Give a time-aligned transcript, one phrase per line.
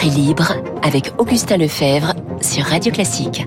[0.00, 3.46] Esprit libre avec Augustin Lefebvre sur Radio Classique.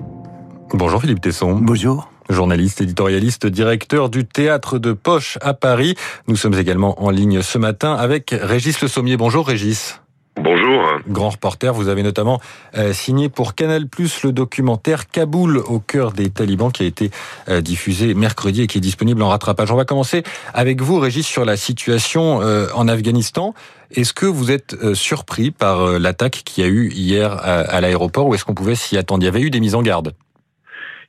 [0.71, 1.55] Bonjour Philippe Tesson.
[1.55, 2.12] Bonjour.
[2.29, 5.96] Journaliste, éditorialiste, directeur du théâtre de Poche à Paris.
[6.28, 9.18] Nous sommes également en ligne ce matin avec Régis Le Sommier.
[9.18, 10.00] Bonjour Régis.
[10.36, 11.00] Bonjour.
[11.07, 12.41] Grand reporter, vous avez notamment
[12.75, 17.11] euh, signé pour Canal Plus le documentaire Kaboul au cœur des talibans qui a été
[17.50, 19.71] euh, diffusé mercredi et qui est disponible en rattrapage.
[19.71, 20.23] On va commencer
[20.55, 23.54] avec vous, Régis, sur la situation euh, en Afghanistan.
[23.91, 28.33] Est-ce que vous êtes surpris par l'attaque qu'il y a eu hier à, l'aéroport ou
[28.33, 29.21] est-ce qu'on pouvait s'y attendre?
[29.21, 30.13] Il y avait eu des mises en garde.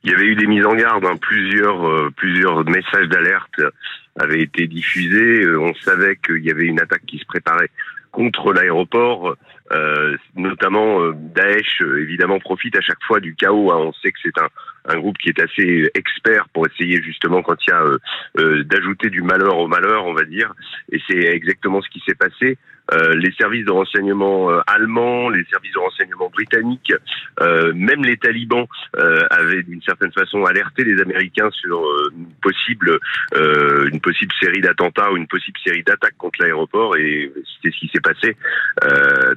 [0.03, 1.17] Il y avait eu des mises en garde, hein.
[1.19, 3.59] plusieurs, plusieurs messages d'alerte
[4.19, 5.47] avaient été diffusés.
[5.57, 7.71] On savait qu'il y avait une attaque qui se préparait
[8.15, 9.35] contre l'aéroport.
[9.71, 13.71] Euh, notamment euh, Daesh euh, évidemment profite à chaque fois du chaos.
[13.71, 13.77] Hein.
[13.79, 14.47] On sait que c'est un,
[14.85, 19.23] un, groupe qui est assez expert pour essayer justement quand il y a d'ajouter du
[19.23, 20.53] malheur au malheur, on va dire.
[20.91, 22.57] Et c'est exactement ce qui s'est passé.
[22.93, 26.93] Euh, les services de renseignement euh, allemands, les services de renseignement britanniques,
[27.41, 28.67] euh, même les talibans
[29.31, 31.83] avaient d'une certaine façon alerté les Américains sur
[32.15, 32.99] une possible
[33.33, 37.91] une possible série d'attentats ou une possible série d'attaques contre l'aéroport et c'est ce qui
[37.93, 38.35] s'est passé.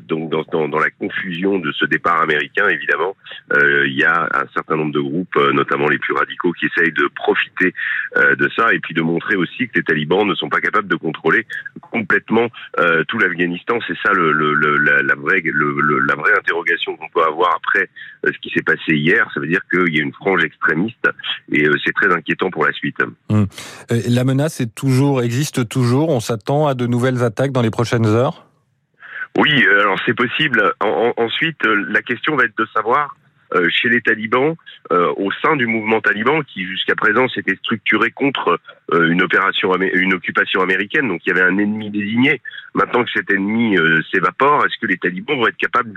[0.07, 3.17] donc dans, dans, dans, la confusion de ce départ américain, évidemment,
[3.53, 7.09] il y a un certain nombre de groupes, notamment les plus radicaux, qui essayent de
[7.15, 7.75] profiter
[8.17, 10.97] de ça et puis de montrer aussi que les talibans ne sont pas capables de
[10.97, 11.47] contrôler
[11.81, 12.49] complètement
[13.09, 17.89] tout l'Afghanistan c'est ça le, la, vraie, la vraie interrogation qu'on peut avoir après
[18.27, 19.29] euh, ce qui s'est passé hier.
[19.33, 21.09] Ça veut dire qu'il y a une frange extrémiste
[21.53, 22.97] et euh, c'est très inquiétant pour la suite.
[23.29, 23.47] Hum.
[23.93, 26.09] Euh, la menace est toujours, existe toujours.
[26.09, 28.47] On s'attend à de nouvelles attaques dans les prochaines heures?
[29.37, 29.51] Oui,
[29.81, 30.73] alors c'est possible.
[30.81, 33.15] ensuite, la question va être de savoir
[33.71, 34.55] chez les talibans,
[34.93, 38.61] euh, au sein du mouvement taliban, qui jusqu'à présent s'était structuré contre
[38.93, 41.09] euh, une opération, une occupation américaine.
[41.09, 42.41] Donc il y avait un ennemi désigné.
[42.75, 43.77] Maintenant que cet ennemi
[44.13, 45.93] s'évapore, est-ce que les talibans vont être capables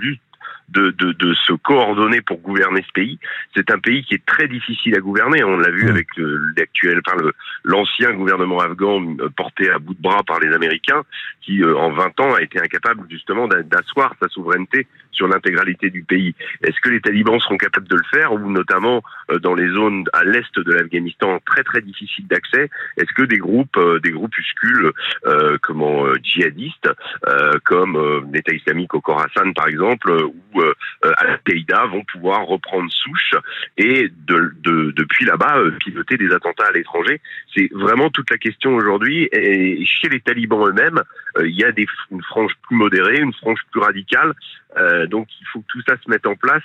[0.68, 3.18] de, de, de, se coordonner pour gouverner ce pays.
[3.54, 5.44] C'est un pays qui est très difficile à gouverner.
[5.44, 5.90] On l'a vu mmh.
[5.90, 6.08] avec
[6.56, 7.16] l'actuel, enfin
[7.64, 11.02] l'ancien gouvernement afghan euh, porté à bout de bras par les Américains,
[11.40, 16.04] qui euh, en 20 ans a été incapable justement d'asseoir sa souveraineté sur l'intégralité du
[16.04, 16.34] pays.
[16.62, 20.04] Est-ce que les talibans seront capables de le faire, ou notamment euh, dans les zones
[20.12, 24.92] à l'est de l'Afghanistan très très difficiles d'accès, est-ce que des groupes, des groupuscules,
[25.26, 26.88] euh, comment djihadistes,
[27.64, 30.12] comme l'État islamique au Khorasan par exemple,
[30.54, 33.34] ou euh, Al-Qaïda vont pouvoir reprendre souche
[33.76, 34.52] et de,
[34.96, 37.20] depuis là-bas euh, piloter des attentats à l'étranger.
[37.54, 39.28] C'est vraiment toute la question aujourd'hui.
[39.32, 41.02] Et chez les talibans eux-mêmes,
[41.38, 44.32] euh, il y a des, une frange plus modérée, une frange plus radicale.
[45.08, 46.62] donc il faut que tout ça se mette en place.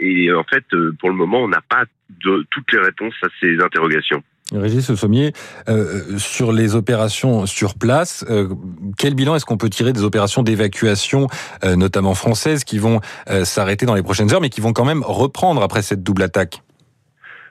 [0.00, 0.64] et en fait,
[0.98, 1.84] pour le moment, on n'a pas
[2.24, 4.22] de, toutes les réponses à ces interrogations.
[4.52, 5.32] Régis Sommier,
[5.68, 8.48] euh, sur les opérations sur place, euh,
[8.98, 11.28] quel bilan est-ce qu'on peut tirer des opérations d'évacuation,
[11.64, 13.00] euh, notamment françaises, qui vont
[13.44, 16.62] s'arrêter dans les prochaines heures, mais qui vont quand même reprendre après cette double attaque?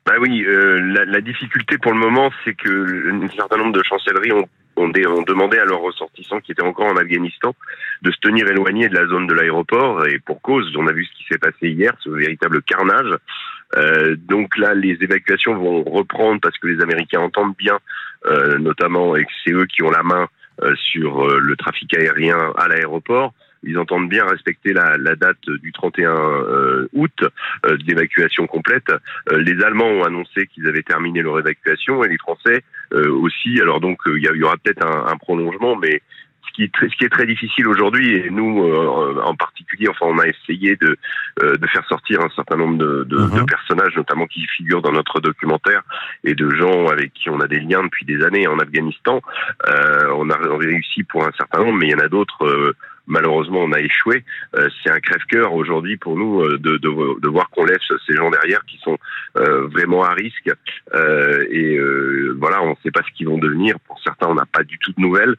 [0.06, 4.34] Bah oui, la, la, difficulté pour le moment, c'est que un certain nombre de chancelleries
[4.34, 7.56] ont, ont, ont, demandé à leurs ressortissants qui étaient encore en Afghanistan
[8.02, 11.06] de se tenir éloignés de la zone de l'aéroport, et pour cause, on a vu
[11.06, 13.18] ce qui s'est passé hier, ce véritable carnage.
[13.76, 17.80] Euh, donc là, les évacuations vont reprendre parce que les Américains entendent bien,
[18.26, 20.28] euh, notamment, et que c'est eux qui ont la main
[20.62, 23.34] euh, sur euh, le trafic aérien à l'aéroport.
[23.64, 27.24] Ils entendent bien respecter la, la date du 31 euh, août
[27.88, 28.92] d'évacuation complète.
[29.32, 32.62] les Allemands ont annoncé qu'ils avaient terminé leur évacuation et les Français
[32.94, 33.60] aussi.
[33.62, 36.02] Alors donc il y, y, aura peut-être un, un, prolongement, mais
[36.54, 40.06] qui est très, ce qui est très difficile aujourd'hui, et nous euh, en particulier, enfin,
[40.08, 40.98] on a essayé de,
[41.44, 43.46] euh, de faire sortir un certain nombre de, de, de, mhm.
[43.46, 45.82] personnages, notamment qui figurent dans notre documentaire,
[46.24, 49.22] et de gens avec qui on a des liens depuis des années en Afghanistan.
[49.68, 52.76] Euh, on a réussi pour un certain nombre, mais il y en a d'autres euh,
[53.08, 54.24] malheureusement on a échoué.
[54.56, 58.64] Euh, c'est un crève-cœur aujourd'hui pour nous euh, de, voir qu'on laisse ces gens derrière
[58.66, 58.98] qui sont
[59.38, 60.52] euh, vraiment à risque.
[61.52, 61.78] et
[62.38, 63.80] voilà, on ne sait pas ce qu'ils vont devenir.
[63.88, 65.36] Pour certains, on n'a pas du tout de nouvelles.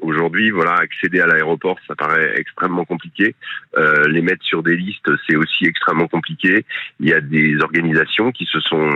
[0.00, 3.34] aujourd'hui, voilà, accéder à l'aéroport, ça paraît extrêmement compliqué.
[4.08, 6.64] les mettre sur des listes, c'est aussi extrêmement compliqué.
[7.00, 8.90] Il y a des organisations qui se sont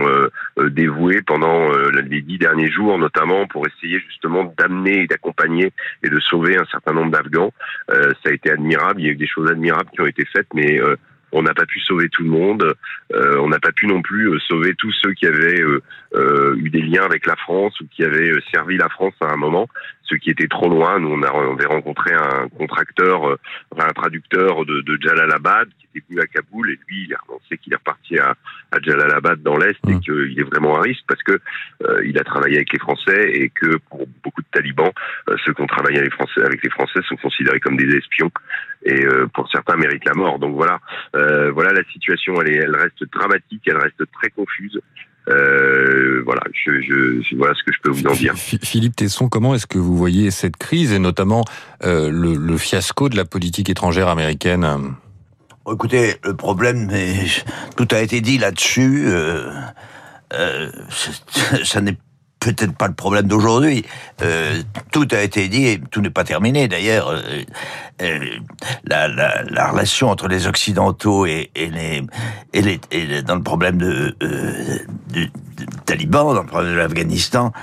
[0.57, 5.71] dévouées pendant les dix derniers jours, notamment pour essayer justement d'amener et d'accompagner
[6.03, 9.01] et de sauver un certain nombre euh, ça a été admirable.
[9.01, 10.95] Il y a eu des choses admirables qui ont été faites, mais euh,
[11.31, 12.75] on n'a pas pu sauver tout le monde.
[13.13, 15.61] Euh, on n'a pas pu non plus sauver tous ceux qui avaient
[16.57, 19.67] eu des liens avec la France ou qui avait servi la France à un moment,
[20.03, 20.99] ce qui était trop loin.
[20.99, 23.37] Nous, on, a, on avait rencontré un contracteur,
[23.77, 27.57] un traducteur de, de Jalalabad qui était venu à Kaboul et lui, il a annoncé
[27.57, 28.35] qu'il est reparti à,
[28.71, 29.99] à Jalalabad dans l'Est et mmh.
[30.01, 31.39] qu'il est vraiment un risque parce que
[32.05, 34.91] il a travaillé avec les Français et que pour beaucoup de talibans,
[35.45, 38.31] ceux qui ont travaillé avec les Français, avec les Français sont considérés comme des espions
[38.85, 40.39] et euh, pour certains méritent la mort.
[40.39, 40.79] Donc voilà,
[41.15, 42.41] euh, voilà la situation.
[42.41, 44.79] Elle, est, elle reste dramatique, elle reste très confuse.
[45.29, 48.33] Euh, voilà, je, je, voilà ce que je peux vous en dire.
[48.35, 51.45] Philippe Tesson, comment est-ce que vous voyez cette crise et notamment
[51.83, 54.67] euh, le, le, fiasco de la politique étrangère américaine?
[55.71, 57.15] Écoutez, le problème, mais
[57.77, 59.03] tout a été dit là-dessus.
[59.07, 59.49] Euh,
[60.33, 60.69] euh,
[61.63, 61.97] ça n'est
[62.43, 63.85] peut-être pas le problème d'aujourd'hui.
[64.21, 64.61] Euh,
[64.91, 67.09] tout a été dit et tout n'est pas terminé d'ailleurs.
[67.09, 67.21] Euh,
[68.01, 68.19] euh,
[68.85, 72.01] la, la, la, relation entre les occidentaux et, les
[72.53, 74.79] et les dans le problème de, euh,
[75.09, 75.29] du,
[75.85, 77.53] talibans, dans le problème de l'Afghanistan,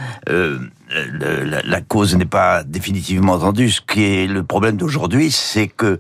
[0.93, 3.71] euh, la, la, cause n'est pas définitivement entendue.
[3.71, 5.99] Ce qui est le problème d'aujourd'hui, c'est que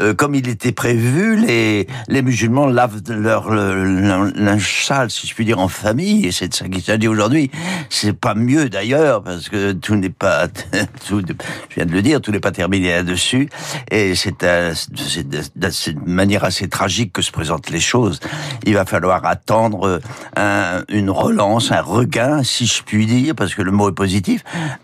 [0.00, 5.44] euh, comme il était prévu, les, les musulmans lavent leur linge sale, si je puis
[5.44, 7.50] dire, en famille, et c'est de ça qu'il s'agit aujourd'hui.
[7.90, 10.48] C'est pas mieux d'ailleurs, parce que tout n'est pas,
[11.06, 11.22] tout,
[11.68, 13.48] je viens de le dire, tout n'est pas terminé là-dessus,
[13.90, 18.20] et c'est de manière assez tragique que se présentent les choses.
[18.64, 20.00] Il va falloir attendre
[20.36, 24.19] un, une relance, un regain, si je puis dire, parce que le mot est positif,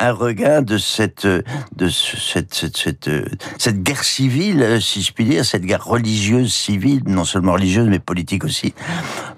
[0.01, 3.11] un regain de cette, de cette, cette, cette,
[3.59, 7.99] cette guerre civile, si je puis dire, cette guerre religieuse, civile, non seulement religieuse, mais
[7.99, 8.75] politique aussi,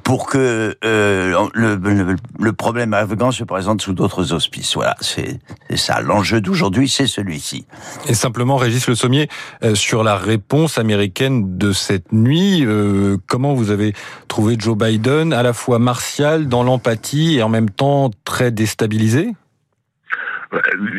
[0.08, 4.74] pour que euh, le, problème afghan se présente sous d'autres auspices.
[4.74, 5.38] Voilà, c'est
[5.76, 6.00] ça.
[6.00, 7.66] L'enjeu d'aujourd'hui, c'est celui-ci.
[8.08, 9.28] Et simplement, Régis Le Sommier,
[9.62, 13.92] euh, sur la réponse américaine de cette nuit, euh, comment vous avez
[14.28, 19.34] trouvé Joe Biden à la fois martial, dans l'empathie, et en même temps très déstabilisé?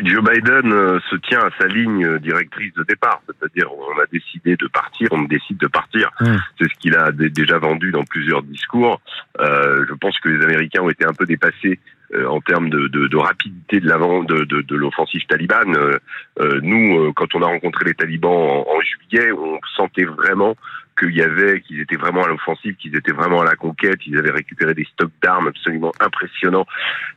[0.04, 4.56] Joe Biden euh, se tient à sa ligne directrice de départ, c'est-à-dire on a décidé
[4.56, 6.10] de partir, on décide de partir.
[6.20, 6.36] Hmm.
[6.58, 9.00] C'est ce qu'il a déjà vendu dans plusieurs discours.
[9.40, 11.80] Euh, je pense que les Américains ont été un peu dépassés
[12.14, 15.76] euh, en termes de, de, de, rapidité de l'avant de, de, de l'offensive talibane.
[15.76, 20.56] Euh, nous, quand on a rencontré les talibans en, en juillet, on sentait vraiment
[20.98, 24.18] qu'il y avait, qu'ils étaient vraiment à l'offensive, qu'ils étaient vraiment à la conquête, ils
[24.18, 26.66] avaient récupéré des stocks d'armes absolument impressionnants.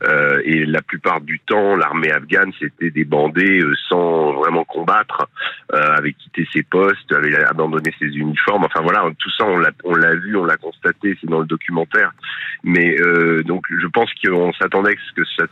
[0.04, 5.28] Euh, et la plupart du temps, l'armée afghane s'était débandée euh, sans vraiment combattre,
[5.74, 8.66] euh, avait quitté ses postes, avait abandonné ses uniformes.
[8.66, 11.48] Enfin voilà, tout ça on l'a, on l'a vu, on l'a constaté, c'est dans le
[11.48, 12.12] documentaire.
[12.64, 15.46] Mais euh, donc je pense qu'on s'attendait à ce que ça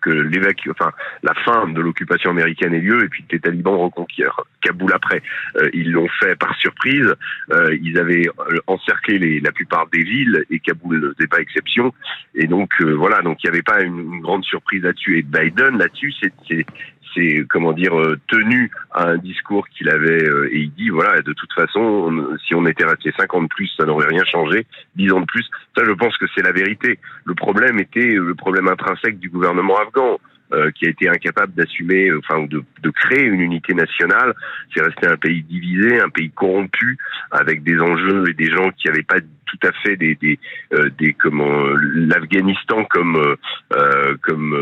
[0.00, 0.92] que l'évacu, enfin
[1.22, 5.22] la fin de l'occupation américaine ait lieu et puis que les talibans reconquièrent Kaboul après.
[5.56, 7.14] Euh, ils l'ont fait par surprise.
[7.52, 11.40] Euh, ils avaient euh, encerclé les, la plupart des villes et Kaboul ne faisait pas
[11.40, 11.94] exception.
[12.34, 15.18] Et donc voilà, donc il n'y avait pas une, une, grande surprise là-dessus.
[15.18, 16.66] Et Biden là-dessus, c'est
[17.14, 21.20] c'est comment dire euh, tenu à un discours qu'il avait euh, et il dit voilà
[21.22, 24.66] de toute façon si on était resté 50 de plus ça n'aurait rien changé.
[24.96, 26.98] 10 ans de plus ça je pense que c'est la vérité.
[27.24, 30.18] Le problème était le problème intrinsèque du gouvernement afghan
[30.52, 34.32] euh, qui a été incapable d'assumer, enfin de, de, créer une unité nationale.
[34.74, 36.96] C'est resté un pays divisé, un pays corrompu,
[37.30, 40.38] avec des enjeux et des gens qui n'avaient pas tout à fait des des,
[40.72, 41.64] euh, des comment
[41.94, 43.36] l'Afghanistan comme
[43.74, 44.56] euh, comme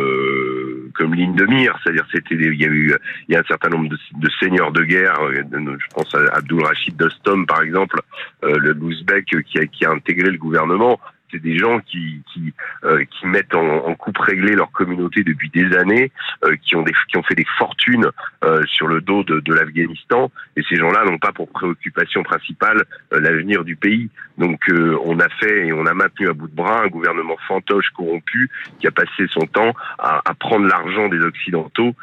[0.95, 2.93] comme ligne de mire, c'est-à-dire c'était il y a eu
[3.29, 6.65] il y a un certain nombre de, de seigneurs de guerre, je pense à Abdul
[6.65, 8.01] Rachid Dostom par exemple,
[8.43, 10.99] le Louzbek qui a qui a intégré le gouvernement
[11.37, 12.53] c'est des gens qui qui,
[12.85, 16.11] euh, mettent en, coupe réglée leur communauté depuis des années,
[16.45, 18.09] euh, qui ont des qui ont fait des fortunes
[18.45, 22.85] euh, sur le dos de, de l'Afghanistan, et ces gens-là n'ont pas pour préoccupation principale
[23.11, 24.09] l'avenir du pays.
[24.39, 27.89] Donc on a fait et on a maintenu à bout de bras un gouvernement fantoche
[27.97, 31.95] corrompu qui a passé son temps à, à prendre l'argent des occidentaux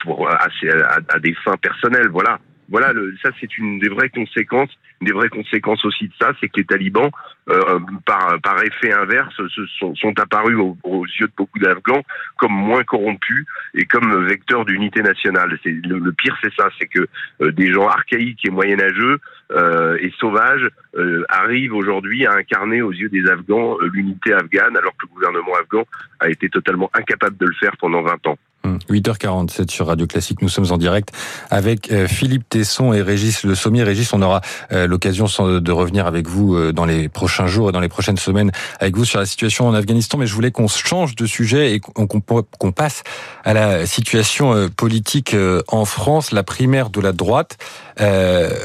[0.00, 0.48] pour à,
[1.08, 2.08] à des fins personnelles.
[2.08, 4.70] Voilà voilà, le, ça c'est une des vraies conséquences.
[5.00, 7.10] Une des vraies conséquences aussi de ça, c'est que les talibans,
[7.50, 12.02] euh, par, effet inverse, se sont, apparus aux, yeux de beaucoup d'Afghans
[12.38, 15.58] comme moins corrompus et comme vecteurs d'unité nationale.
[15.64, 17.06] Le, pire, c'est ça, c'est que
[17.42, 19.18] euh, des gens archaïques et moyenâgeux
[19.50, 24.96] euh, et sauvages euh, arrivent aujourd'hui à incarner aux yeux des Afghans l'unité afghane, alors
[24.96, 25.84] que le gouvernement afghan
[26.20, 28.38] a été totalement incapable de le faire pendant 20 ans.
[28.64, 31.10] 8h47 hum, sur Radio Classique, nous sommes en direct
[31.50, 33.82] avec euh, Philippe Tesson et Régis Le Sommier.
[33.82, 34.40] Régis, on aura
[34.72, 38.16] euh, l'occasion de revenir avec vous euh, dans les prochains jours et dans les prochaines
[38.16, 41.74] semaines avec vous sur la situation en Afghanistan, mais je voulais qu'on change de sujet
[41.74, 43.02] et qu'on passe
[43.44, 45.36] à la situation politique
[45.68, 46.32] en France.
[46.32, 47.58] La primaire de la droite,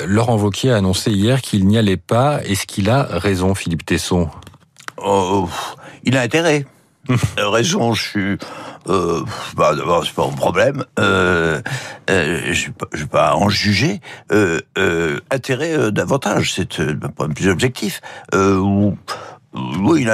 [0.05, 2.41] Laurent Wauquiez a annoncé hier qu'il n'y allait pas.
[2.43, 4.29] Est-ce qu'il a raison, Philippe Tesson?
[4.97, 5.47] Oh,
[6.03, 6.65] Il a intérêt
[7.37, 8.37] raison, je suis.
[8.87, 9.23] Euh,
[9.55, 10.85] bah, d'abord, c'est pas mon problème.
[10.99, 11.61] Euh,
[12.09, 14.01] euh, je vais pas en juger.
[14.31, 18.01] Euh, euh, intérêt euh, davantage, c'est problème plus objectif.
[18.33, 18.91] Euh,
[19.79, 20.05] oui,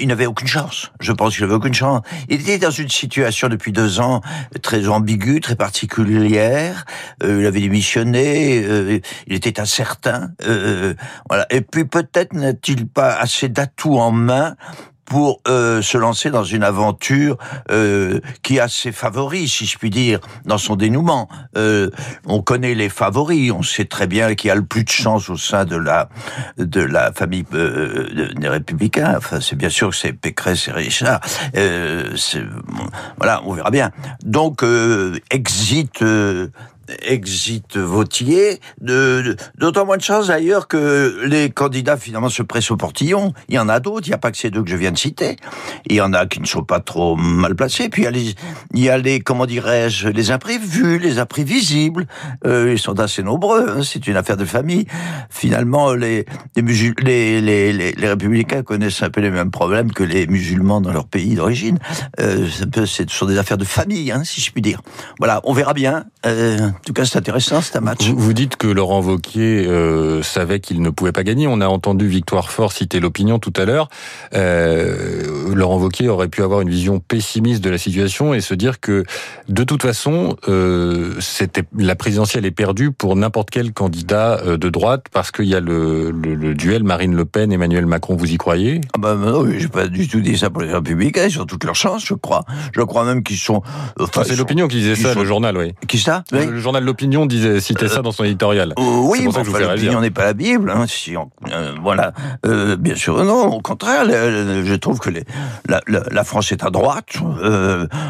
[0.00, 0.90] il n'avait aucune chance.
[0.98, 2.02] Je pense qu'il n'avait aucune chance.
[2.28, 4.20] Il était dans une situation depuis deux ans
[4.62, 6.84] très ambiguë, très particulière.
[7.22, 8.64] Euh, il avait démissionné.
[8.64, 8.98] Euh,
[9.28, 10.30] il était incertain.
[10.44, 10.94] Euh,
[11.28, 11.46] voilà.
[11.50, 14.56] Et puis peut-être n'a-t-il pas assez d'atouts en main
[15.10, 17.36] pour euh, se lancer dans une aventure
[17.72, 21.28] euh, qui a ses favoris, si je puis dire, dans son dénouement.
[21.56, 21.90] Euh,
[22.26, 25.36] on connaît les favoris, on sait très bien qui a le plus de chance au
[25.36, 26.08] sein de la
[26.58, 29.14] de la famille euh, des Républicains.
[29.16, 31.20] Enfin, c'est bien sûr que c'est Pécresse et Richard.
[31.56, 32.16] Euh,
[33.16, 33.90] voilà, on verra bien.
[34.22, 36.04] Donc, euh, exit
[37.02, 43.32] exit votier, d'autant moins de chance d'ailleurs que les candidats finalement se pressent au portillon.
[43.48, 44.92] Il y en a d'autres, il n'y a pas que ces deux que je viens
[44.92, 45.36] de citer.
[45.86, 47.88] Il y en a qui ne sont pas trop mal placés.
[47.88, 48.34] Puis il y a les,
[48.74, 52.06] il y a les comment dirais-je, les imprévus, les imprévisibles.
[52.46, 53.68] Euh, ils sont assez nombreux.
[53.68, 53.82] Hein.
[53.82, 54.86] C'est une affaire de famille.
[55.30, 60.26] Finalement, les les, les, les, les, républicains connaissent un peu les mêmes problèmes que les
[60.26, 61.78] musulmans dans leur pays d'origine.
[62.20, 64.82] Euh, ce sont des affaires de famille, hein, si je puis dire.
[65.18, 66.04] Voilà, on verra bien.
[66.26, 68.08] Euh, en tout cas, c'est intéressant, c'est un match.
[68.08, 71.46] Vous, dites que Laurent Wauquiez euh, savait qu'il ne pouvait pas gagner.
[71.46, 73.90] On a entendu Victoire Fort citer l'opinion tout à l'heure.
[74.34, 78.80] Euh, Laurent Wauquiez aurait pu avoir une vision pessimiste de la situation et se dire
[78.80, 79.04] que,
[79.50, 84.70] de toute façon, euh, c'était la présidentielle est perdue pour n'importe quel candidat euh, de
[84.70, 88.16] droite parce qu'il y a le, le, le, duel Marine Le Pen Emmanuel Macron.
[88.16, 88.80] Vous y croyez?
[88.94, 91.26] Ah ben non, j'ai pas du tout dit ça pour les Républicains.
[91.26, 92.46] Ils ont toutes leurs chances, je crois.
[92.74, 93.62] Je crois même qu'ils sont.
[94.00, 95.20] Enfin, c'est l'opinion qui disait ça, sont...
[95.20, 95.74] le journal, oui.
[95.86, 96.24] Qui ça?
[96.32, 96.46] Oui.
[96.46, 98.74] Le journal L'Opinion disait citait ça dans son éditorial.
[98.78, 100.70] Euh, oui, bon, enfin, l'opinion n'est pas la Bible.
[100.70, 102.12] Hein, si on, euh, voilà,
[102.46, 103.46] euh, bien sûr, non.
[103.46, 105.24] Au contraire, je trouve que les,
[105.68, 107.16] la, la, la, France est à droite.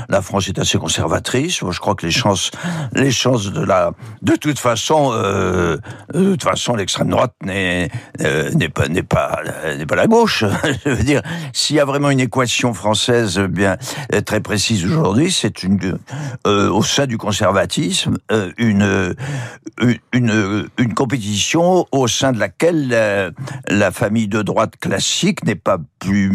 [0.09, 1.62] La France est assez conservatrice.
[1.62, 2.50] Moi, je crois que les chances,
[2.93, 5.81] les chances de la, de toute façon, de
[6.12, 9.40] toute façon, l'extrême droite n'est n'est pas n'est pas
[9.76, 10.45] n'est pas la gauche.
[10.85, 13.76] je veux dire, s'il y a vraiment une équation française bien
[14.26, 15.99] très précise aujourd'hui, c'est une
[16.47, 18.19] au sein du conservatisme
[18.59, 19.14] une,
[20.12, 23.30] une, une compétition au sein de laquelle la,
[23.69, 26.30] la famille de droite classique n'est pas plus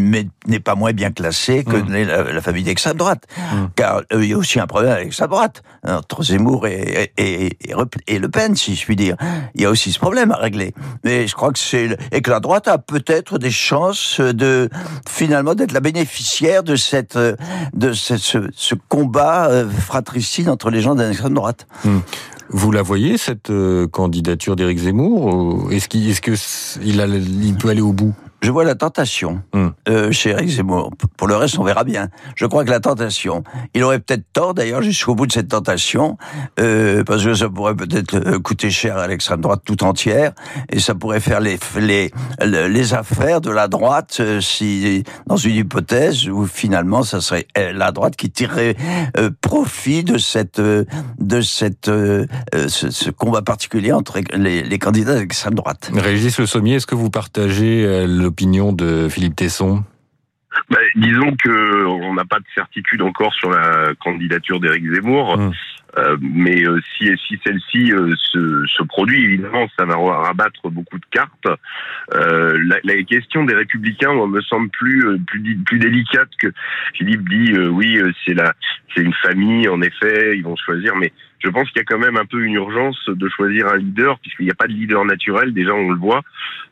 [0.48, 1.94] n'est pas moins bien classée que mmh.
[2.06, 3.24] la, la, famille d'extrême droite.
[3.38, 3.56] Mmh.
[3.76, 7.58] Car euh, il y a aussi un problème avec sa droite, entre Zemmour et, et,
[7.68, 7.76] et,
[8.08, 9.16] et, Le Pen, si je puis dire.
[9.56, 10.74] Il y a aussi ce problème à régler.
[11.04, 14.70] Mais je crois que c'est et que la droite a peut-être des chances de
[15.10, 20.96] finalement d'être la bénéficiaire de cette de ce, ce, ce combat fratricide entre les gens
[20.96, 21.68] d'extrême droite.
[21.84, 21.95] Mmh.
[22.50, 26.34] Vous la voyez cette euh, candidature d'Éric Zemmour Est-ce qu'il est-ce que
[26.84, 28.14] il, a, il peut aller au bout?
[28.46, 29.74] Je vois la tentation hum.
[29.90, 30.92] euh, chez Eric Zemmour.
[31.18, 32.10] Pour le reste, on verra bien.
[32.36, 36.18] Je crois que la tentation, il aurait peut-être tort d'ailleurs jusqu'au bout de cette tentation,
[36.60, 40.34] euh, parce que ça pourrait peut-être coûter cher à l'extrême droite tout entière,
[40.70, 42.12] et ça pourrait faire les les
[42.42, 47.74] les affaires de la droite euh, si dans une hypothèse où finalement ça serait euh,
[47.74, 48.76] la droite qui tirerait
[49.18, 52.28] euh, profit de cette de cette ce,
[52.68, 55.90] ce, combat particulier entre les, les candidats d'extrême droite.
[55.94, 59.86] Régis Le Sommier, est-ce que vous partagez le l'opinion de Philippe Tesson?
[60.70, 65.38] Bah, disons que on n'a pas de certitude encore sur la candidature d'Éric Zemmour.
[65.38, 65.52] Mmh.
[65.98, 70.98] Euh, mais euh, si, si celle-ci euh, se, se, produit, évidemment, ça va rabattre beaucoup
[70.98, 71.48] de cartes.
[72.14, 76.50] Euh, la, la, question des républicains moi, me semble plus, euh, plus, plus délicate que
[76.96, 77.54] Philippe dit.
[77.70, 78.54] oui, c'est la,
[78.94, 81.14] c'est une famille, en effet, ils vont choisir, mais
[81.46, 84.18] je pense qu'il y a quand même un peu une urgence de choisir un leader,
[84.20, 86.24] puisqu'il n'y a pas de leader naturel, déjà on le voit.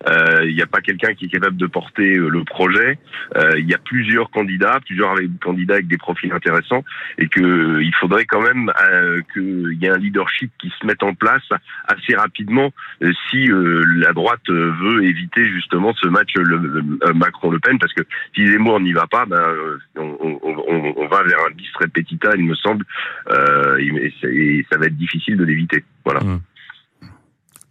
[0.09, 2.97] Euh, il n'y a pas quelqu'un qui est capable de porter le projet.
[3.37, 6.83] Euh, il y a plusieurs candidats, plusieurs candidats avec des profils intéressants,
[7.19, 11.03] et que il faudrait quand même euh, qu'il y ait un leadership qui se mette
[11.03, 11.47] en place
[11.87, 12.73] assez rapidement
[13.29, 13.49] si
[13.97, 18.03] la droite veut éviter justement ce match le, le, Macron-Le Pen, parce que
[18.35, 19.43] si Zemmour n'y va pas, ben,
[19.95, 22.85] on, va vers un bis repetita, il me semble,
[24.69, 25.83] ça va être difficile de l'éviter.
[26.05, 26.21] Voilà.
[26.21, 26.41] Mmh.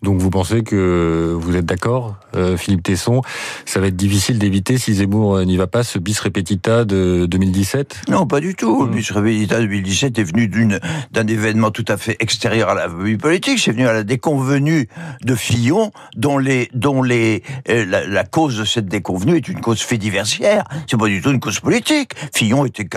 [0.02, 3.22] Donc vous pensez que vous êtes d'accord, euh, Philippe Tesson?
[3.66, 8.02] Ça va être difficile d'éviter si Zemmour n'y va pas ce bis repetita de 2017
[8.08, 8.84] Non, pas du tout.
[8.84, 8.94] Le mmh.
[8.94, 10.80] bis repetita 2017 est venu d'une
[11.12, 13.58] d'un événement tout à fait extérieur à la vie politique.
[13.58, 14.88] C'est venu à la déconvenue
[15.24, 19.60] de Fillon, dont les dont les euh, la, la, cause de cette déconvenue est une
[19.60, 20.64] cause fait diversière.
[20.88, 22.12] C'est pas du tout une cause politique.
[22.34, 22.88] Fillon était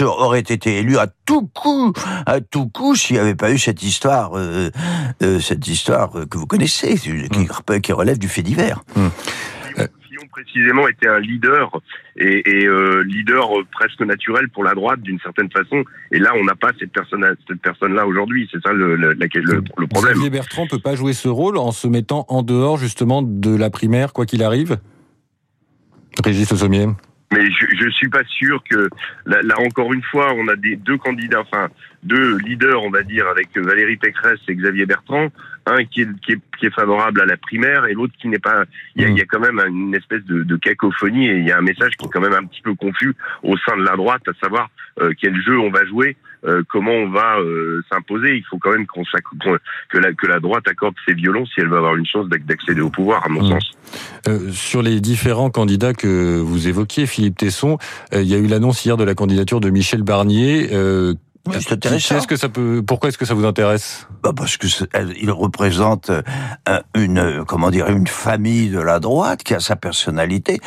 [0.00, 1.92] aurait été élu à tout coup,
[2.26, 4.70] à tout coup, s'il n'y avait pas eu cette histoire, euh,
[5.22, 7.80] euh, cette histoire que vous connaissez, qui, mmh.
[7.80, 8.82] qui relève du fait divers.
[8.96, 9.08] Mmh.
[10.08, 11.70] Fillon précisément était un leader
[12.16, 15.84] et, et euh, leader presque naturel pour la droite d'une certaine façon.
[16.10, 18.48] Et là, on n'a pas cette personne, cette personne-là aujourd'hui.
[18.50, 20.14] C'est ça le, le, le, le problème.
[20.14, 23.70] Xavier Bertrand peut pas jouer ce rôle en se mettant en dehors justement de la
[23.70, 24.78] primaire, quoi qu'il arrive?
[26.24, 26.86] Régis Le Sommier.
[27.32, 28.88] Mais je, je suis pas sûr que
[29.24, 31.68] là, là, encore une fois, on a des deux candidats, enfin
[32.02, 35.28] deux leaders, on va dire, avec Valérie Pécresse et Xavier Bertrand,
[35.66, 38.38] un qui est, qui est, qui est favorable à la primaire et l'autre qui n'est
[38.38, 38.64] pas.
[38.96, 41.46] Il y, a, il y, a, quand même une espèce de, de, cacophonie et il
[41.46, 43.84] y a un message qui est quand même un petit peu confus au sein de
[43.84, 44.70] la droite, à savoir
[45.00, 46.16] euh, quel jeu on va jouer.
[46.46, 48.36] Euh, comment on va euh, s'imposer.
[48.36, 51.68] Il faut quand même qu'on que la, que la droite accorde ses violons si elle
[51.68, 53.48] veut avoir une chance d'accéder au pouvoir, à mon mmh.
[53.50, 53.72] sens.
[54.28, 57.78] Euh, sur les différents candidats que vous évoquiez, Philippe Tesson,
[58.14, 60.68] euh, il y a eu l'annonce hier de la candidature de Michel Barnier.
[61.46, 61.56] Oui.
[61.56, 64.06] Est-ce que ça peut Pourquoi est-ce que ça vous intéresse?
[64.22, 64.66] Bah Parce que
[65.20, 66.10] il représente
[66.94, 70.60] une comment dire une famille de la droite qui a sa personnalité.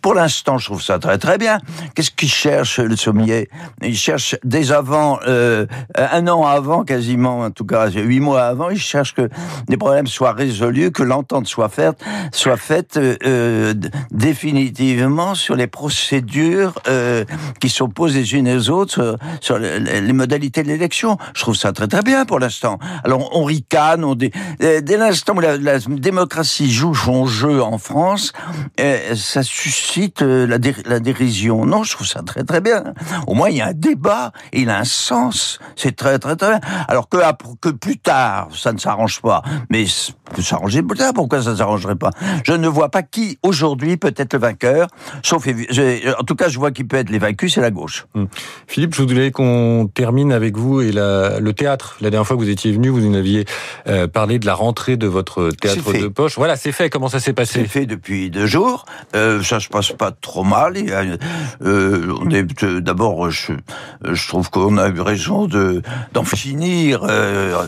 [0.00, 1.58] Pour l'instant, je trouve ça très très bien.
[1.94, 3.48] Qu'est-ce qu'il cherche le sommier?
[3.82, 8.70] Il cherche dès avant, euh, un an avant quasiment, en tout cas huit mois avant,
[8.70, 9.28] il cherche que
[9.68, 13.74] les problèmes soient résolus, que l'entente soit faite, soit faite euh,
[14.10, 17.24] définitivement sur les procédures euh,
[17.60, 21.16] qui s'opposent les unes aux autres sur, les modalités de l'élection.
[21.34, 22.78] Je trouve ça très très bien pour l'instant.
[23.04, 24.30] Alors on ricane, dé...
[24.58, 28.32] dès l'instant où la, démocratie joue son jeu en France,
[28.78, 30.74] euh, ça suscite euh, la, dé...
[30.84, 31.64] la, dérision.
[31.64, 32.84] Non, je trouve ça très très bien.
[33.26, 35.58] Au moins il y a un débat, il a un sens.
[35.76, 36.60] C'est très très très bien.
[36.88, 39.84] Alors que, plus tard, ça ne s'arrange pas, mais
[40.34, 41.12] peut s'arranger plus tard.
[41.14, 42.10] Pourquoi ça ne s'arrangerait pas?
[42.44, 44.88] Je ne vois pas qui aujourd'hui peut être le vainqueur.
[45.22, 48.06] Sauf, en tout cas, je vois qui peut être les vaincus, c'est la gauche.
[48.14, 48.28] Hum.
[48.66, 51.96] Philippe, je voudrais qu'on termine termine avec vous et la, le théâtre.
[52.00, 53.44] La dernière fois que vous étiez venu, vous nous aviez
[53.86, 56.34] euh, parlé de la rentrée de votre théâtre de poche.
[56.36, 56.90] Voilà, c'est fait.
[56.90, 58.86] Comment ça s'est passé C'est fait depuis deux jours.
[59.14, 60.74] Euh, ça se passe pas trop mal.
[61.62, 63.52] Euh, est d'abord, je,
[64.04, 65.80] je trouve qu'on a eu raison de
[66.12, 67.64] d'en finir, euh,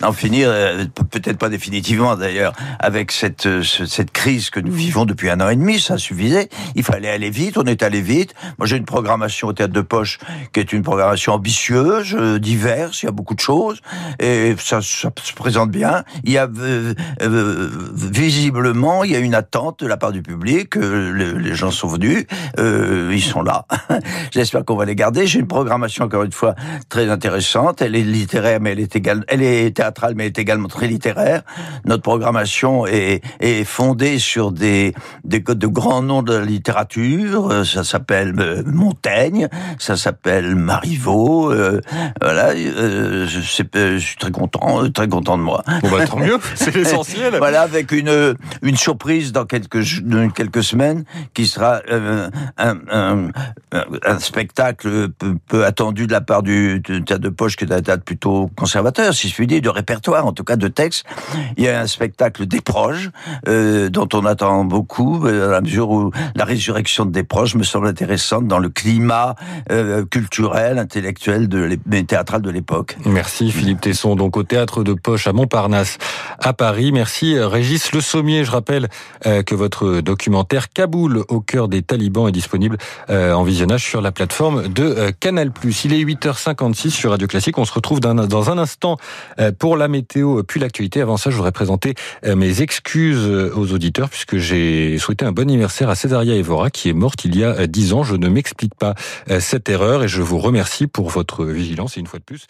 [0.00, 5.30] d'en finir, euh, peut-être pas définitivement d'ailleurs, avec cette cette crise que nous vivons depuis
[5.30, 5.78] un an et demi.
[5.78, 6.48] Ça suffisait.
[6.74, 7.56] Il fallait aller vite.
[7.56, 8.34] On est allé vite.
[8.58, 10.18] Moi, j'ai une programmation au théâtre de poche
[10.52, 13.80] qui est une programmation ambitieuse euh, diverses, il y a beaucoup de choses,
[14.18, 16.04] et ça, se présente bien.
[16.24, 20.22] Il y a euh, euh, visiblement, il y a une attente de la part du
[20.22, 20.76] public.
[20.76, 22.26] Le, les gens sont venus,
[22.58, 23.66] ils sont là.
[24.30, 25.26] J'espère qu'on va les garder.
[25.26, 26.54] J'ai une programmation encore une fois
[26.88, 27.82] très intéressante.
[27.82, 28.94] Elle est littéraire, mais elle est
[29.28, 31.42] elle est théâtrale, mais elle est également très littéraire.
[31.84, 34.94] Notre programmation est, est fondée sur des,
[35.24, 37.64] des de grands noms de la littérature.
[37.66, 38.34] Ça s'appelle
[38.66, 41.52] Montaigne, ça s'appelle Marivaux.
[41.74, 41.80] Euh,
[42.20, 45.62] voilà, euh, je, je, suis très content, très content de moi.
[45.82, 47.34] Bon bah tant mieux, c'est l'essentiel.
[47.38, 49.82] voilà, avec une une surprise dans quelques
[50.34, 53.28] quelques semaines qui sera euh, un, un,
[53.72, 57.82] un, spectacle peu, peu, attendu de la part du, théâtre de poche qui est un
[57.82, 61.04] théâtre plutôt conservateur, si je puis dire, de répertoire, en tout cas de texte.
[61.56, 63.10] Il y a un spectacle des proches
[63.48, 67.86] euh, dont on attend beaucoup, à la mesure où la résurrection des proches me semble
[67.86, 69.34] intéressante dans le climat
[69.70, 71.58] euh, culturel, intellectuel de
[72.06, 72.96] théâtrale de l'époque.
[73.04, 75.98] Merci Philippe Tesson, donc au théâtre de Poche à Montparnasse
[76.38, 76.92] à Paris.
[76.92, 78.44] Merci Régis Le Sommier.
[78.44, 78.88] Je rappelle
[79.26, 82.78] euh, que votre documentaire Kaboul au cœur des talibans est disponible
[83.10, 85.50] euh, en visionnage sur la plateforme de euh, Canal+.
[85.84, 87.58] Il est 8h56 sur Radio Classique.
[87.58, 88.96] On se retrouve dans un instant
[89.58, 91.00] pour la météo puis l'actualité.
[91.00, 95.88] Avant ça, je voudrais présenter mes excuses aux auditeurs puisque j'ai souhaité un bon anniversaire
[95.90, 98.02] à Césaria Evora qui est morte il y a 10 ans.
[98.02, 98.94] Je ne m'explique pas
[99.40, 102.46] cette erreur et je vous remercie pour votre vigilance et une fois de plus